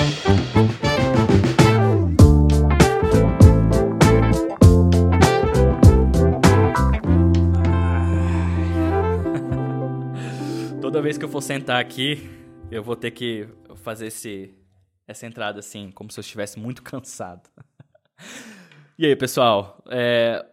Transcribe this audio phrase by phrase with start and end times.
[10.80, 12.30] Toda vez que eu for sentar aqui,
[12.70, 14.54] eu vou ter que fazer esse,
[15.06, 17.48] essa entrada assim, como se eu estivesse muito cansado.
[18.98, 19.82] e aí, pessoal?
[19.90, 20.44] É,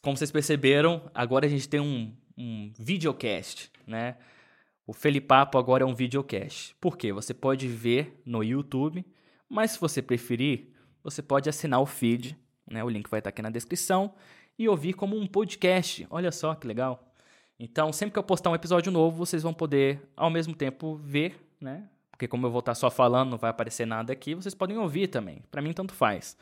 [0.00, 4.16] como vocês perceberam, agora a gente tem um, um videocast, né?
[4.86, 6.74] O Felipapo agora é um videocast.
[6.80, 7.12] Por quê?
[7.12, 9.04] Você pode ver no YouTube,
[9.48, 10.72] mas se você preferir,
[11.04, 12.36] você pode assinar o feed,
[12.68, 12.82] né?
[12.82, 14.14] O link vai estar aqui na descrição
[14.58, 16.06] e ouvir como um podcast.
[16.10, 17.14] Olha só que legal.
[17.58, 21.38] Então, sempre que eu postar um episódio novo, vocês vão poder ao mesmo tempo ver,
[21.60, 21.88] né?
[22.10, 25.06] Porque como eu vou estar só falando, não vai aparecer nada aqui, vocês podem ouvir
[25.06, 25.44] também.
[25.50, 26.36] Para mim tanto faz.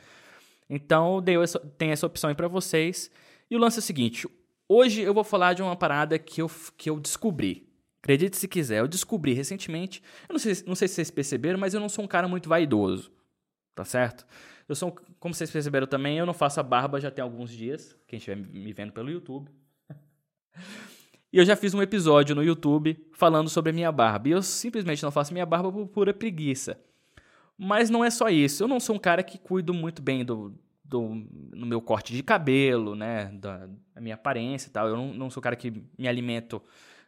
[0.69, 3.11] Então, essa, tem essa opção aí para vocês.
[3.51, 4.27] E o lance é o seguinte,
[4.69, 7.70] hoje eu vou falar de uma parada que eu, que eu descobri.
[8.03, 10.03] Acredite se quiser, eu descobri recentemente.
[10.29, 12.49] Eu não sei, não sei se vocês perceberam, mas eu não sou um cara muito
[12.49, 13.13] vaidoso.
[13.75, 14.27] Tá certo?
[14.69, 17.97] Eu sou, como vocês perceberam também, eu não faço a barba já tem alguns dias.
[18.07, 19.51] Quem estiver me vendo pelo YouTube.
[21.33, 24.29] E eu já fiz um episódio no YouTube falando sobre a minha barba.
[24.29, 26.77] E eu simplesmente não faço minha barba por pura preguiça.
[27.57, 28.65] Mas não é só isso.
[28.65, 30.53] Eu não sou um cara que cuido muito bem do,
[30.85, 33.27] do no meu corte de cabelo, né?
[33.35, 34.89] Da, da minha aparência e tal.
[34.89, 36.61] Eu não, não sou um cara que me alimento,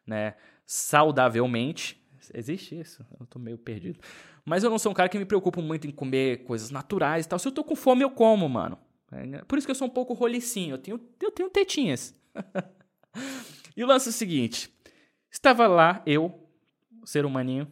[0.07, 0.35] né?
[0.65, 2.01] Saudavelmente.
[2.35, 3.05] Existe isso?
[3.19, 3.99] Eu tô meio perdido.
[4.45, 7.29] Mas eu não sou um cara que me preocupa muito em comer coisas naturais e
[7.29, 7.39] tal.
[7.39, 8.79] Se eu tô com fome, eu como, mano.
[9.11, 10.75] É, por isso que eu sou um pouco rolicinho.
[10.75, 12.15] Eu tenho, eu tenho tetinhas.
[13.77, 14.73] E o lance é o seguinte:
[15.31, 16.47] estava lá, eu,
[17.05, 17.71] ser humaninho,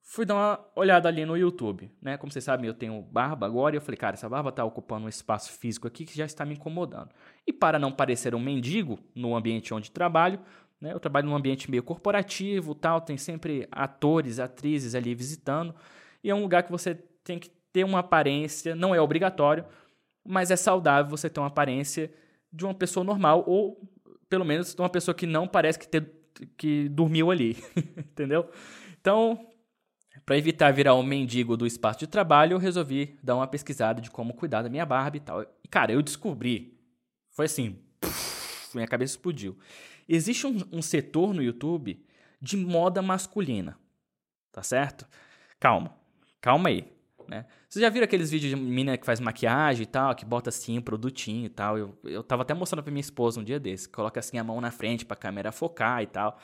[0.00, 2.16] fui dar uma olhada ali no YouTube, né?
[2.16, 5.06] Como vocês sabem, eu tenho barba agora, e eu falei, cara, essa barba tá ocupando
[5.06, 7.10] um espaço físico aqui que já está me incomodando.
[7.46, 10.40] E para não parecer um mendigo no ambiente onde trabalho,
[10.82, 10.92] né?
[10.92, 15.72] Eu trabalho num ambiente meio corporativo, tal, tem sempre atores, atrizes ali visitando,
[16.22, 19.64] e é um lugar que você tem que ter uma aparência, não é obrigatório,
[20.26, 22.12] mas é saudável você ter uma aparência
[22.52, 23.80] de uma pessoa normal ou
[24.28, 26.10] pelo menos uma pessoa que não parece que, ter,
[26.56, 27.56] que dormiu ali,
[27.96, 28.50] entendeu?
[29.00, 29.46] Então,
[30.26, 34.10] para evitar virar um mendigo do espaço de trabalho, eu resolvi dar uma pesquisada de
[34.10, 35.42] como cuidar da minha barba e tal.
[35.42, 36.78] E, cara, eu descobri,
[37.30, 37.78] foi assim,
[38.78, 39.56] minha cabeça explodiu.
[40.08, 42.04] Existe um, um setor no YouTube
[42.40, 43.78] de moda masculina,
[44.50, 45.06] tá certo?
[45.58, 45.94] Calma,
[46.40, 46.92] calma aí.
[47.28, 47.46] Né?
[47.68, 50.78] Vocês já viram aqueles vídeos de menina que faz maquiagem e tal, que bota assim
[50.78, 51.78] um produtinho e tal?
[51.78, 54.60] Eu, eu tava até mostrando pra minha esposa um dia desse, coloca assim a mão
[54.60, 56.38] na frente pra câmera focar e tal.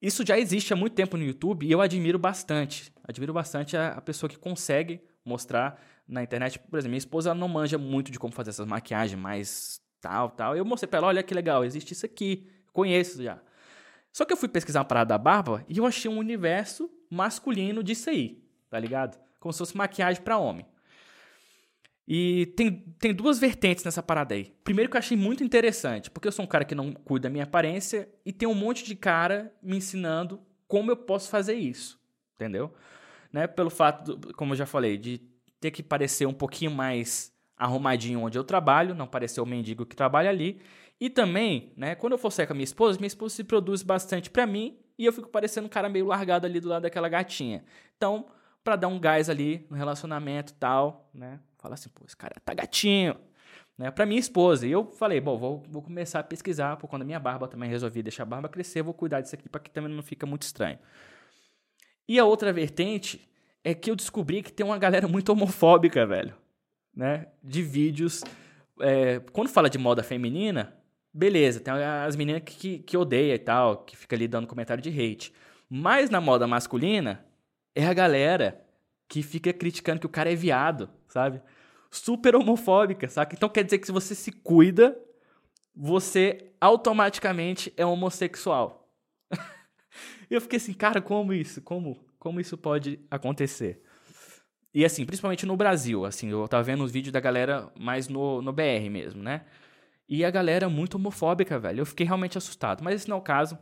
[0.00, 2.92] Isso já existe há muito tempo no YouTube e eu admiro bastante.
[3.04, 6.58] Admiro bastante a, a pessoa que consegue mostrar na internet.
[6.58, 10.28] Por exemplo, minha esposa ela não manja muito de como fazer essas maquiagens mais tal,
[10.30, 10.54] tal.
[10.54, 13.40] Eu mostrei pra ela, olha que legal, existe isso aqui, conheço já.
[14.12, 17.82] Só que eu fui pesquisar uma parada da barba e eu achei um universo masculino
[17.82, 19.18] disso aí, tá ligado?
[19.42, 20.64] como se fosse maquiagem para homem.
[22.06, 24.54] E tem, tem duas vertentes nessa parada aí.
[24.62, 27.32] Primeiro que eu achei muito interessante, porque eu sou um cara que não cuida da
[27.32, 32.00] minha aparência e tem um monte de cara me ensinando como eu posso fazer isso,
[32.34, 32.72] entendeu?
[33.32, 33.46] Né?
[33.46, 35.20] Pelo fato, do, como eu já falei, de
[35.60, 37.31] ter que parecer um pouquinho mais
[37.62, 40.60] arrumadinho onde eu trabalho, não parecer o mendigo que trabalha ali.
[41.00, 43.82] E também, né, quando eu for sair com a minha esposa, minha esposa se produz
[43.82, 47.08] bastante para mim e eu fico parecendo um cara meio largado ali do lado daquela
[47.08, 47.64] gatinha.
[47.96, 48.26] Então,
[48.62, 51.40] para dar um gás ali no relacionamento e tal, né?
[51.58, 53.16] Fala assim, pô, esse cara tá gatinho,
[53.76, 53.90] né?
[53.90, 54.66] Para minha esposa.
[54.66, 57.68] E eu falei, bom, vou, vou começar a pesquisar, por quando a minha barba também
[57.68, 60.42] resolvi deixar a barba crescer, vou cuidar disso aqui para que também não fica muito
[60.42, 60.78] estranho.
[62.08, 63.28] E a outra vertente
[63.64, 66.34] é que eu descobri que tem uma galera muito homofóbica, velho,
[66.94, 67.26] né?
[67.42, 68.22] De vídeos.
[68.80, 70.76] É, quando fala de moda feminina,
[71.12, 74.82] beleza, tem as meninas que, que, que odeia e tal, que fica ali dando comentário
[74.82, 75.32] de hate.
[75.68, 77.24] Mas na moda masculina,
[77.74, 78.64] é a galera
[79.08, 81.40] que fica criticando que o cara é viado, sabe?
[81.90, 83.34] Super homofóbica, saca?
[83.34, 84.98] Então quer dizer que se você se cuida,
[85.74, 88.90] você automaticamente é homossexual.
[90.30, 91.60] eu fiquei assim, cara, como isso?
[91.60, 93.82] Como, como isso pode acontecer?
[94.74, 98.40] E assim, principalmente no Brasil, assim, eu tava vendo os vídeos da galera mais no,
[98.40, 99.42] no BR mesmo, né?
[100.08, 101.80] E a galera muito homofóbica, velho.
[101.80, 102.82] Eu fiquei realmente assustado.
[102.82, 103.58] Mas esse não é o caso.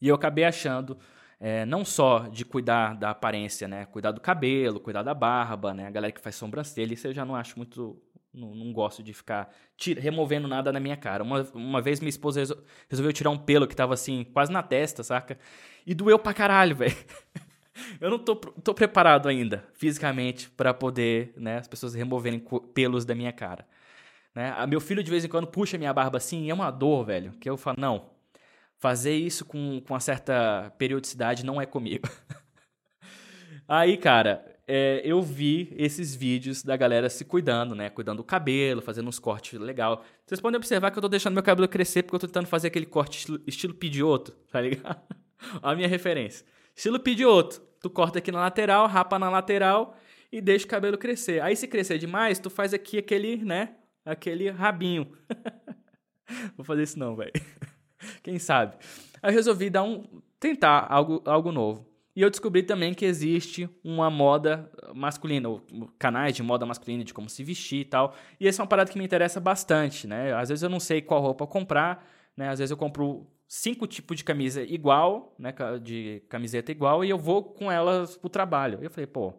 [0.00, 0.98] E eu acabei achando
[1.40, 3.84] é, não só de cuidar da aparência, né?
[3.86, 5.86] Cuidar do cabelo, cuidar da barba, né?
[5.86, 8.00] A galera que faz sobrancelha, isso eu já não acho muito.
[8.32, 11.22] Não, não gosto de ficar tira, removendo nada na minha cara.
[11.22, 12.58] Uma, uma vez minha esposa resol,
[12.88, 15.38] resolveu tirar um pelo que tava assim, quase na testa, saca?
[15.86, 16.96] E doeu pra caralho, velho.
[18.00, 22.42] Eu não tô, tô preparado ainda, fisicamente, para poder, né, as pessoas removerem
[22.72, 23.66] pelos da minha cara.
[24.34, 24.54] Né?
[24.56, 27.04] A meu filho de vez em quando puxa minha barba assim, e é uma dor,
[27.04, 28.10] velho, que eu falo, não,
[28.78, 32.08] fazer isso com, com uma certa periodicidade não é comigo.
[33.66, 37.88] Aí, cara, é, eu vi esses vídeos da galera se cuidando, né?
[37.90, 40.04] Cuidando do cabelo, fazendo uns cortes legal.
[40.26, 42.68] Vocês podem observar que eu tô deixando meu cabelo crescer porque eu tô tentando fazer
[42.68, 45.00] aquele corte estilo, estilo Pidioto, tá ligado?
[45.62, 46.46] a minha referência.
[46.74, 47.62] Estilo Pidioto.
[47.80, 49.96] Tu corta aqui na lateral, rapa na lateral
[50.32, 51.42] e deixa o cabelo crescer.
[51.42, 53.76] Aí se crescer demais, tu faz aqui aquele, né?
[54.04, 55.12] Aquele rabinho.
[56.56, 57.32] Vou fazer isso não, velho.
[58.22, 58.76] Quem sabe?
[59.22, 61.86] Aí eu resolvi dar um tentar algo, algo novo.
[62.16, 65.48] E eu descobri também que existe uma moda masculina,
[65.98, 68.14] canais de moda masculina, de como se vestir e tal.
[68.38, 70.32] E essa é uma parada que me interessa bastante, né?
[70.32, 72.06] Às vezes eu não sei qual roupa comprar,
[72.36, 72.48] né?
[72.48, 75.54] Às vezes eu compro cinco tipos de camisa igual, né?
[75.82, 78.78] De camiseta igual, e eu vou com elas pro trabalho.
[78.82, 79.34] Eu falei, pô,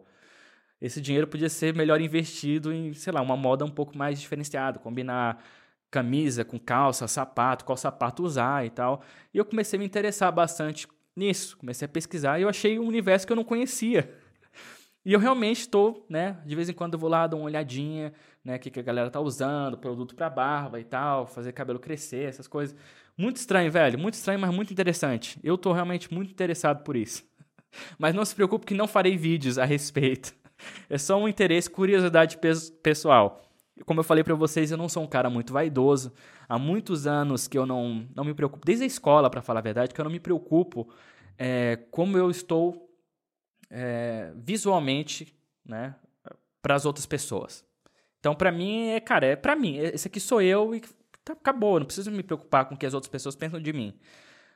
[0.80, 4.78] esse dinheiro podia ser melhor investido em, sei lá, uma moda um pouco mais diferenciada,
[4.78, 5.42] combinar
[5.90, 9.02] camisa com calça, sapato, qual sapato usar e tal.
[9.32, 11.56] E eu comecei a me interessar bastante nisso.
[11.56, 14.14] Comecei a pesquisar e eu achei um universo que eu não conhecia.
[15.04, 16.36] E eu realmente estou, né?
[16.44, 18.12] De vez em quando eu vou lá, dou uma olhadinha,
[18.44, 18.56] né?
[18.56, 22.28] O que, que a galera tá usando, produto para barba e tal, fazer cabelo crescer,
[22.28, 22.76] essas coisas.
[23.16, 23.98] Muito estranho, velho.
[23.98, 25.38] Muito estranho, mas muito interessante.
[25.42, 27.24] Eu estou realmente muito interessado por isso.
[27.98, 30.34] Mas não se preocupe que não farei vídeos a respeito.
[30.88, 32.38] É só um interesse, curiosidade
[32.82, 33.42] pessoal.
[33.84, 36.14] Como eu falei para vocês, eu não sou um cara muito vaidoso.
[36.48, 39.62] Há muitos anos que eu não, não me preocupo, desde a escola, para falar a
[39.62, 40.88] verdade, que eu não me preocupo
[41.36, 42.90] é, como eu estou
[43.68, 45.94] é, visualmente né,
[46.62, 47.62] para as outras pessoas.
[48.18, 49.76] Então, para mim, é, cara, é para mim.
[49.76, 50.82] Esse aqui sou eu e
[51.26, 51.78] tá, acabou.
[51.78, 53.94] Não preciso me preocupar com o que as outras pessoas pensam de mim.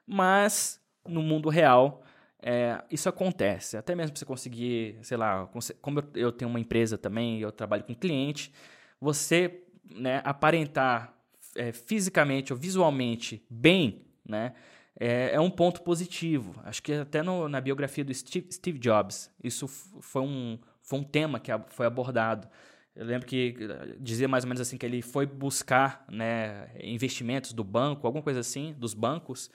[0.06, 2.02] Mas, no mundo real,
[2.42, 3.76] é, isso acontece.
[3.76, 5.48] Até mesmo você conseguir, sei lá,
[5.82, 8.52] como eu tenho uma empresa também, eu trabalho com cliente
[9.00, 11.14] você né, aparentar
[11.56, 14.52] é, fisicamente ou visualmente bem, né,
[14.98, 16.60] é, é, um ponto positivo.
[16.64, 21.04] Acho que até no, na biografia do Steve, Steve, Jobs, isso foi um, foi um
[21.04, 22.46] tema que foi abordado.
[22.94, 27.52] Eu lembro que eh, dizia mais ou menos assim que ele foi buscar né, investimentos
[27.52, 29.50] do banco, alguma coisa assim, dos bancos,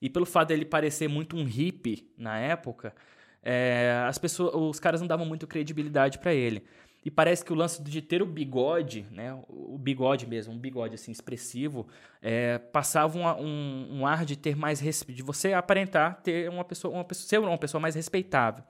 [0.00, 2.94] e pelo fato dele parecer muito um hippie na época,
[3.42, 6.64] é, as pessoas, os caras não davam muito credibilidade para ele.
[7.04, 10.94] E parece que o lance de ter o bigode, né, o bigode mesmo, um bigode
[10.94, 11.86] assim expressivo,
[12.22, 16.94] é, passava um, um, um, ar de ter mais de você aparentar ter uma pessoa,
[16.94, 18.64] uma pessoa, ser uma pessoa mais respeitável.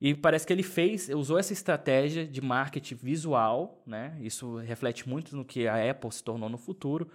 [0.00, 4.16] E parece que ele fez, usou essa estratégia de marketing visual, né?
[4.20, 7.10] Isso reflete muito no que a Apple se tornou no futuro,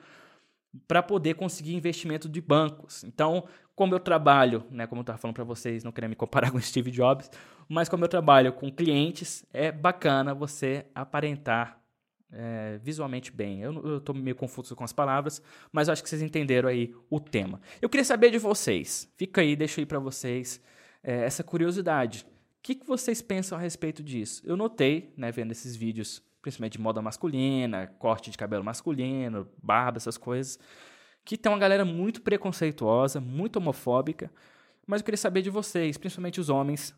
[0.88, 3.04] para poder conseguir investimento de bancos.
[3.04, 6.50] Então, como eu trabalho, né, como eu estava falando para vocês, não querendo me comparar
[6.52, 7.30] com Steve Jobs,
[7.70, 11.80] mas como eu trabalho com clientes, é bacana você aparentar
[12.32, 13.62] é, visualmente bem.
[13.62, 15.42] Eu estou meio confuso com as palavras,
[15.72, 17.62] mas acho que vocês entenderam aí o tema.
[17.82, 20.62] Eu queria saber de vocês, fica aí, deixo aí para vocês
[21.04, 22.26] é, essa curiosidade.
[22.63, 24.42] Que, que vocês pensam a respeito disso?
[24.45, 29.98] Eu notei, né, vendo esses vídeos, principalmente de moda masculina, corte de cabelo masculino, barba,
[29.98, 30.57] essas coisas,
[31.25, 34.31] que tem uma galera muito preconceituosa, muito homofóbica,
[34.88, 36.95] mas eu queria saber de vocês, principalmente os homens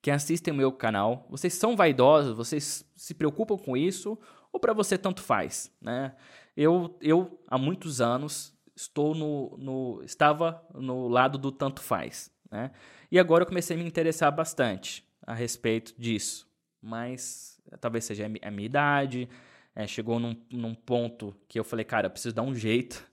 [0.00, 1.26] que assistem o meu canal.
[1.28, 2.36] Vocês são vaidosos?
[2.36, 4.16] Vocês se preocupam com isso?
[4.52, 5.70] Ou para você tanto faz?
[5.80, 6.14] Né?
[6.56, 12.30] Eu, eu, há muitos anos, estou no, no, estava no lado do tanto faz.
[12.50, 12.70] Né?
[13.10, 16.48] E agora eu comecei a me interessar bastante a respeito disso.
[16.80, 19.28] Mas talvez seja a minha idade,
[19.74, 23.04] é, chegou num, num ponto que eu falei, cara, eu preciso dar um jeito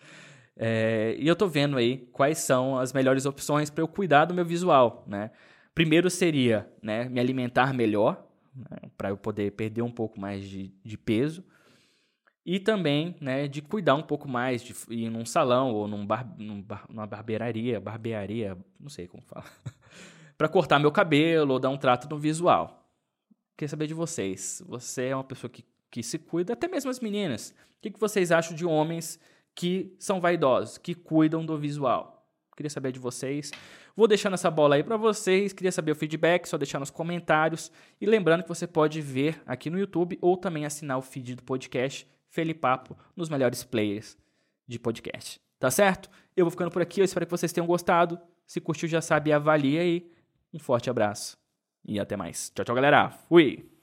[0.56, 4.34] é, e eu tô vendo aí quais são as melhores opções para eu cuidar do
[4.34, 5.30] meu visual, né?
[5.74, 10.72] Primeiro seria né, me alimentar melhor, né, para eu poder perder um pouco mais de,
[10.82, 11.44] de peso.
[12.50, 16.26] E também né, de cuidar um pouco mais, de ir num salão ou num bar,
[16.38, 19.44] num bar, numa barbearia, barbearia, não sei como fala,
[20.34, 22.90] para cortar meu cabelo ou dar um trato no visual.
[23.54, 24.62] Queria saber de vocês.
[24.66, 27.50] Você é uma pessoa que, que se cuida, até mesmo as meninas.
[27.50, 29.20] O que, que vocês acham de homens
[29.54, 32.26] que são vaidosos, que cuidam do visual.
[32.56, 33.50] Queria saber de vocês.
[33.94, 35.52] Vou deixando essa bola aí para vocês.
[35.52, 37.70] Queria saber o feedback, só deixar nos comentários.
[38.00, 41.42] E lembrando que você pode ver aqui no YouTube ou também assinar o feed do
[41.42, 44.16] podcast Felipapo nos melhores players
[44.66, 45.40] de podcast.
[45.58, 46.10] Tá certo?
[46.36, 47.00] Eu vou ficando por aqui.
[47.00, 48.18] Eu espero que vocês tenham gostado.
[48.46, 50.10] Se curtiu, já sabe, avalia aí.
[50.52, 51.36] Um forte abraço
[51.84, 52.50] e até mais.
[52.54, 53.10] Tchau, tchau, galera.
[53.28, 53.77] Fui!